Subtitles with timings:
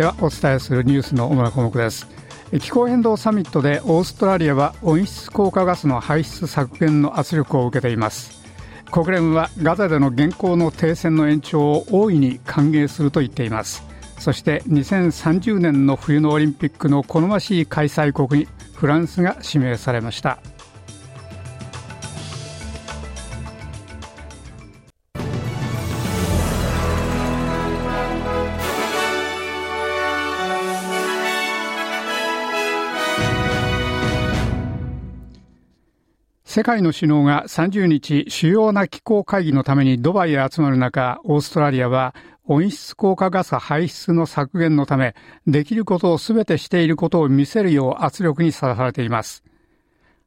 [0.00, 2.08] ではお伝えするニュースの主な項目です。
[2.58, 8.42] 気候変動サミットでオーストラリアは温室効果ガスの排出削減の圧力を受けています。
[8.90, 13.84] 国連はガザでの現行の停戦の延長を大いに歓迎すると言っています。
[14.18, 20.38] そして2030年の冬のオリンピックの好ましい開催国にフランスが指名されました。
[36.52, 42.12] 世界の首脳が30日主要な気候会議のためにドバイへ集まる中、オーストラリアは
[42.44, 45.14] 温室効果ガス排出の削減のため、
[45.46, 49.44] できることをすべてしていることを見せるよう圧力にさらされています。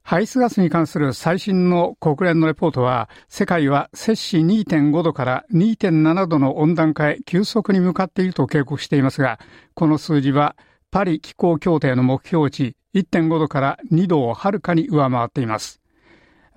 [0.01, 9.41] 排出ガスに関する最新の国連のレポートは、世界は摂氏2.5度から2.7度の温暖化へ急速に向かっていると警告していますが、
[9.73, 10.55] この数字は
[10.89, 15.82] パリ気候協定の目標値1.5度から2度をはるかに上回っています。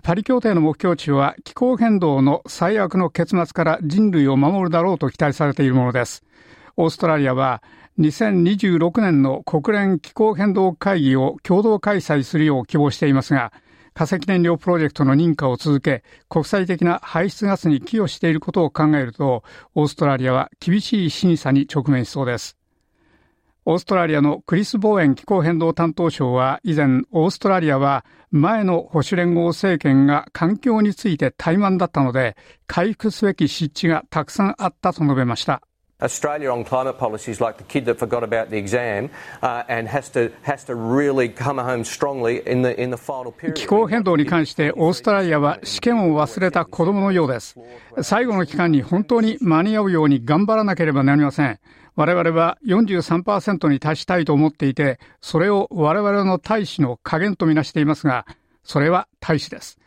[0.06, 6.22] パリ協定の目標値は気候変動の最悪の結末から人類を守るだろうと期待されているものです。
[6.76, 7.60] オーストラリアは
[7.98, 13.52] 2026年の国連気候変動会議を共同開催するよう希望していますが、
[13.94, 19.42] 化石燃料プロジェクトの認可を続け、国際的な排出ガスに寄与していることを考えると、
[19.74, 22.55] オーストラリアは厳しい審査に直面しそうです。
[23.68, 32.36] オーストラリアのクリス・ボーエン気候変動担当相は以前、オーストラリアは前の保守連合政権が環境について怠慢だったので、
[32.68, 35.62] 回復すべき失地がたくさんあったと述べました。
[35.98, 39.10] Australia on climate policy is like the kid that forgot about the exam
[39.42, 43.32] uh, and has to, has to really come home strongly in the, in the final
[43.32, 43.54] period.
[43.54, 47.56] 気候変動に関してオーストラリアは試験を忘れた子供のようです。
[48.02, 51.58] 最後の期間に本当に間に合うように頑張らなければなりません。
[51.96, 58.26] 我々は43%に達したいと思っていて、それを我々の大使の加減とみなしていますが、
[58.64, 59.78] それは大使です。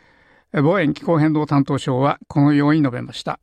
[0.51, 3.39] 防衛気候変動担当省はこのように述べました。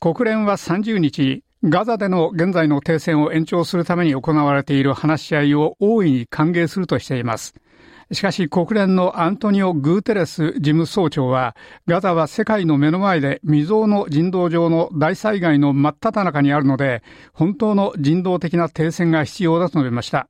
[0.00, 7.54] 国連は30日、ガザでの現在の停戦を延長するために行われている話し合いを大いに歓迎するとしています。
[8.14, 17.02] しかし国連のアントニオ・グーテレス事務総長は、ガザは世界の目の前で未曾有の人道上の大災害の真っ只中にあるので、
[17.32, 20.28] 本当の人道的な停戦が必要だと述べました。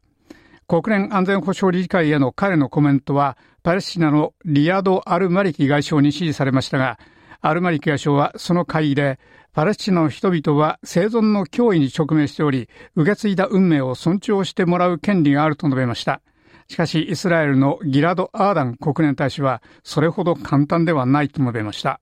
[0.67, 6.99] 国連安全保障理事会への彼のコメントは、パレスチナのリヤド・アルマリキ外相に支持されましたが、
[7.41, 9.19] アルマリキ外相はその会議で、
[9.53, 16.23] パレスチナの人々は生存の脅威に直面しており、受け継いだ運命を尊重してもらう権利があると述べました。
[16.69, 22.01] しかし、イスラエルのギラド・アーダン国連大使は、それほど簡単ではないと述べました。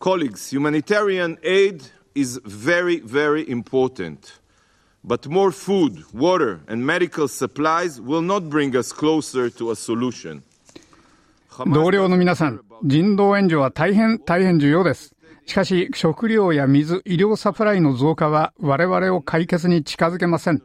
[0.00, 1.82] Colleagues, humanitarian aid
[2.14, 4.40] is very, very important.
[5.04, 10.42] But more food, water, and medical supplies will not bring us closer to a solution.
[11.66, 15.14] 同僚の皆さん、人道援助は大変大変重要です。
[15.44, 20.62] しかし、食料や水、医療サプライの増加は我々を解決に近づけません。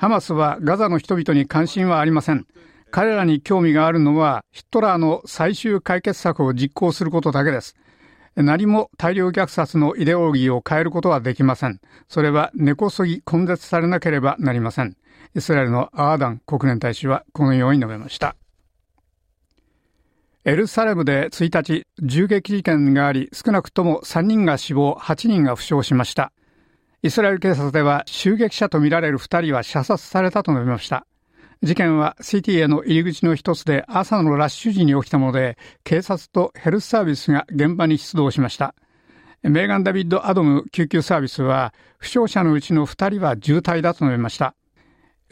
[0.00, 2.46] ハマスはガザの人々に関心はありません。
[2.90, 7.76] 彼らに興味があるのはヒットラーの最終解決策を実行することだけです。
[8.34, 11.80] 何も大量虐殺のイデオロギーを変えることはできません。
[12.08, 14.96] それは根こそぎ根絶されなければなりません。
[15.36, 18.36] イスラエルのアーダン国連大使はこのように述べました。
[20.46, 26.32] エルサレムで1日銃撃事件があり少なくとも3人が死亡8人が負傷しました。
[27.02, 31.06] イスラエル警察では襲撃者とみられる2人は射殺されたと述べました。
[31.62, 38.74] 事件はシティへの入り口の一つで朝のラッシュ時に起きたもので、警察とヘルスサービスが現場に出動しました。
[39.42, 44.54] メーガン・ダビッド・アドム救急サービスは、負傷者のうちの2人は重体だと述べました。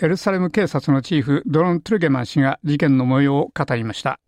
[0.00, 4.20] エルサレム警察のチーフ、ドロン・トゥルゲマン氏が事件の模様を語りました。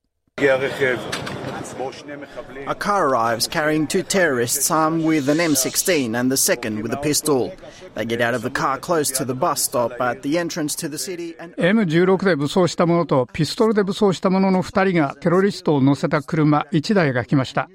[2.67, 6.97] A car arrives carrying two terrorists armed with an M16 and the second with a
[6.99, 7.53] pistol.
[7.94, 10.88] They get out of the car close to the bus stop at the entrance to
[10.88, 11.55] the city and...
[11.56, 17.69] M16 で武装した者とピストルで武装した者の2人がテロリストを乗せた車1台が来ました。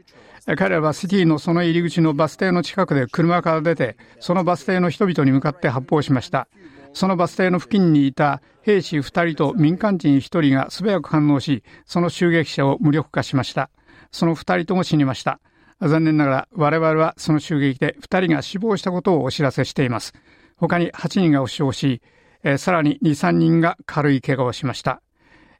[0.57, 6.47] 彼らはシティのその入り口のバス停の近くで車から出て、そのバス停の人々に向かって発砲しました。
[6.93, 13.71] そのバス停の付近にいた兵士2人と民間人1人が素早く反応し、その襲撃者を無力化しました。
[14.11, 15.39] その2人とも死にました。
[15.81, 20.13] 残念ながら我々はその襲撃で2人が死亡したことをお知らせしています。
[20.57, 22.01] 他に8人が負傷し、
[22.43, 25.01] えー、さらに2、3人が軽い怪我をしました。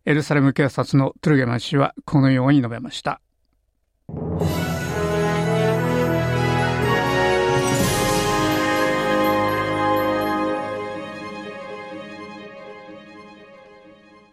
[0.05, 3.21] エルサレム警察のトゥルゲマン氏はこのように述べました。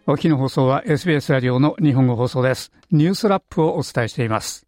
[0.05, 2.73] おの放送は SBS ラジオの日本語放送です。
[2.91, 4.67] ニュースラップをお伝えしています。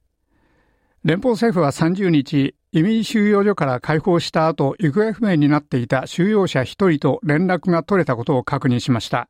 [1.04, 9.28] 連邦政府は30日、移民収容所から解放した後、行方不明になっていた収容者1人と連絡が取れたことを確認しました。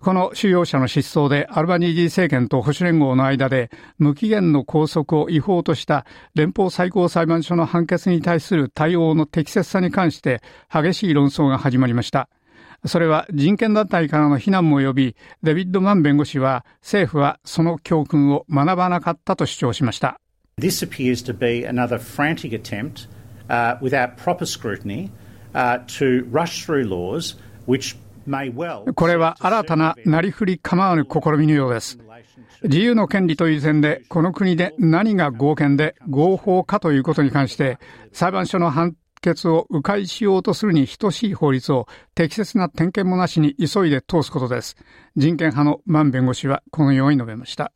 [0.00, 12.28] この収容者の失踪でアルバニージー政権と保守連合の間で無期限の拘束を違法とした連邦最高裁判所の判決に対する対応の適切さに関して激しい論争が始まりました。
[12.84, 20.20] それは人権団体からの非難も呼び、デビッド・マン弁護士は政府はその教訓を学ばなかったと主張しました。
[20.58, 23.08] This appears to be another frantic attempt、
[23.48, 25.10] uh, without proper scrutiny、
[25.54, 27.36] uh, to rush through laws
[27.66, 27.96] which
[28.94, 31.98] これは新たななりふり構わぬ試みのようです。
[32.62, 37.78] 自由の権利という点で、この国で何が合憲で合法かということに関して、
[38.12, 44.76] 裁判所の判決を迂回しようとするに等しい法律を適切な点検もなしに急いで通すことです。
[45.16, 47.72] 人権派のマン弁護士はこのように述べました。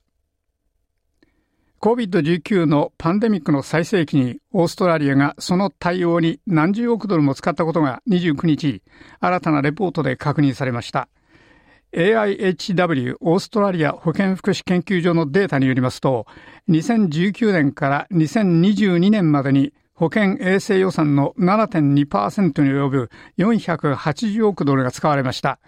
[1.83, 8.83] COVID-19 のパンデミックの最盛期にオーストラリアがその対応に何十億ドルも使ったことが29日、
[9.19, 11.09] 新たなレポートで確認されました。
[11.93, 16.27] AIHW オーストラリア保健福祉研究所のデータによりますと、
[16.69, 25.59] 2019年から2022年までに保険衛生予算の7.2%に及ぶ480億ドルが使われました。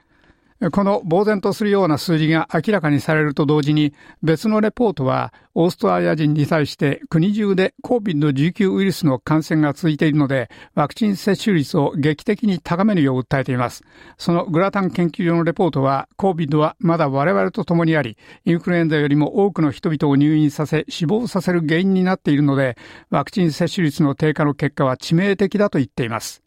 [0.70, 3.92] この呆然とするような数字が明らかにされると同時に、
[4.22, 13.84] 別のレポートは、オーストラリア人に対して国中で COVID-19 ウイルスの感染が続いているので、ワクチン接種率を劇的に高めるよう訴えています。
[14.16, 22.76] そのグラッタン研究所のレポートは、COVID はまだ我々と共にあり、インフルエンザよりも多くの人々を入院させ、死亡させる原因になっているので、
[23.10, 26.43] ワクチン接種率の低下の結果は致命的だと言っています。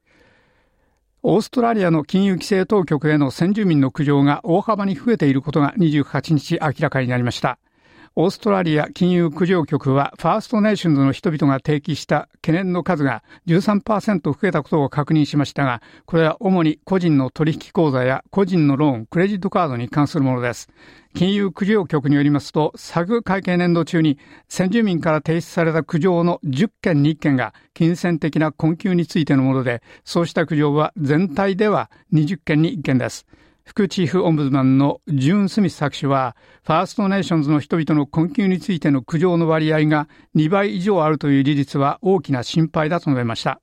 [1.23, 7.57] オーストラリアの金融規制当局への先住民の苦情が大幅に増えていることが28日明らかになりました。
[8.19, 20.67] オーストラリア金融苦情局はファーストネーションズの人々が提起した懸念の数が13%増えたことを確認しましたが、これは主に個人の取引口座や個人のローン、クレジットカードに関するものです。
[21.13, 24.17] 金融苦情局によりますと、作会計年度中に
[24.49, 33.27] 先住民から提出された苦情の10件に1件が金銭的な困窮についてのもので、そうした苦情は全体では20件に1件です。
[33.67, 43.59] 副チーフオンブズマンのジューン・スミス作詞は、ファーストネーションズの人々の困窮についての苦情の割合が2倍以上あるという事実は大きな心配だと述べました。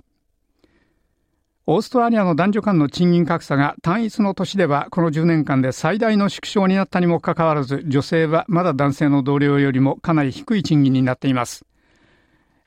[1.67, 11.65] オーストラリアの男女間の賃金格差が単一の年ではこの10年間で最大の縮小になったにもかかわらず、女性はまだ男性の同僚よりもかなり低い賃金になっています。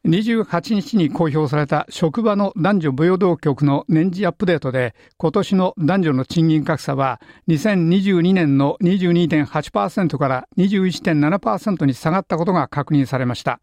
[0.07, 13.59] 28日に公表された職場の男女平等局の年次アップデートで、今年の男女の賃金格差は、2022年の22.8%から21.7%に下がったことが確認されました。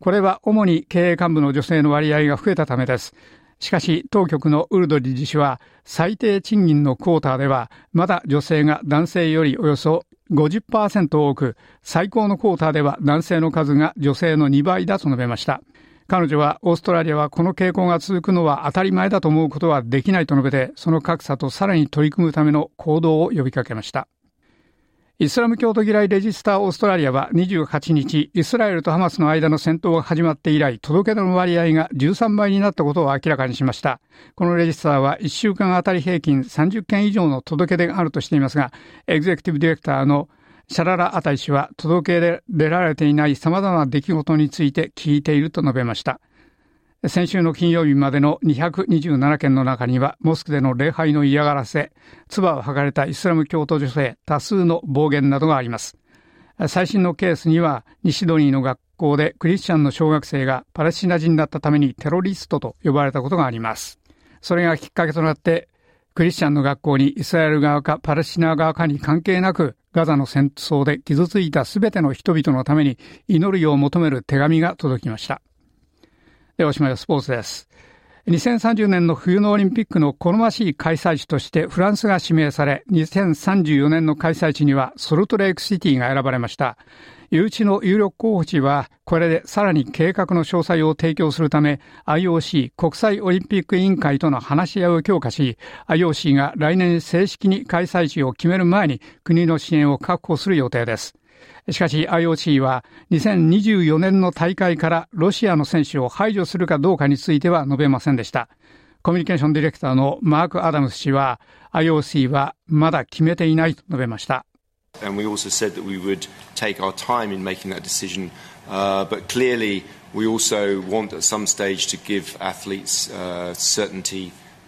[0.00, 3.14] これは主に経営幹部の女性の割合が増えたためです。
[3.60, 15.60] しかし、当局のウルド理事氏は、最低賃金のクォーターでは、まだ女性が男性よりおよそ50%多く、最高のクォーターでは男性の数が女性の2倍だと述べました。
[16.12, 24.08] 彼女はオーストラリアはこの傾向が続くのは当たり前だと思うことはできないと述べて、その格差とさらに取り組むための行動を呼びかけました。
[25.18, 33.98] イスラム教徒嫌いレジスターオーストラリアは28日、イスラエルとハマスの間の戦闘が始まって以来、届け出の割合が13倍になったことを明らかにしました。
[34.34, 38.70] このレジスターは1週間あたり平均30件以上の届け出があるとしていますが、
[39.06, 40.28] エグゼクティブディレクターの
[40.68, 46.20] シャララ・アタイ氏は届け出られていない様々な出来事について聞いていると述べました。
[47.08, 51.92] 先週の金曜日までの227件の中には、モスクでの礼拝の嫌がらせ、
[52.28, 55.96] 唾を吐かれたイスラム教徒女性、多数の暴言などがあります。
[56.68, 63.98] 最新のケースには、西ドニーの学校でクリスチャンの小学生がパレスチナ人だったためにテロリストと呼ばれたことがあります。
[64.40, 65.68] それがきっかけとなって、
[66.14, 75.42] クリスチャンの学校にイスラエル側かパレスチナ側かに関係なく、ガザの戦争で傷ついたすべての人々のために祈るよう求める手紙が届きました。
[76.56, 77.68] で、おしまいはスポーツです。
[78.28, 86.78] 2030年の冬のオリンピックの好ましい開催地としてフランスが指名され、2034年の開催地にはソルトレイクシティが選ばれました。
[87.32, 101.16] 誘致の有力候補地は、これでさらに計画の詳細を提供するため、IOC 国際オリンピック委員会との話し合いを強化し、IOC が来年正式に開催地を決める前に国の支援を確保する予定です。
[101.70, 108.48] しかし IOC は2024年の大会からロシアの選手を排除するかどうかについては述べませんでした。
[109.02, 111.40] コミュニケーションディレクターのマーク・アダムス氏は
[111.72, 114.46] IOC はまだ決めていないと述べました。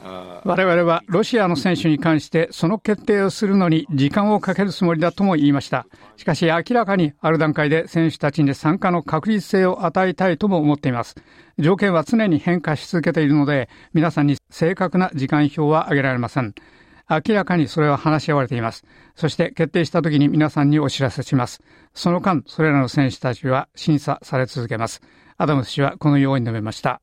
[0.05, 5.87] 我々はロシアの選手に関してその決定をするのに時間をかけるつもりだとも言いました。
[6.17, 11.15] しかし明らかにある段階で選手たちに参加の確実性を与えたいとも思っています。
[11.59, 16.55] 条件は常に変化し続けているので皆さんに正確な時間表は挙げられません。
[17.09, 18.85] 明らかにそれは話し合われています。
[19.15, 21.63] そして決定した時に皆さんにお知らせします。
[21.93, 25.03] その間、それらの選手たちは審査され続けます。
[25.37, 27.03] アダムス氏はこのように述べました。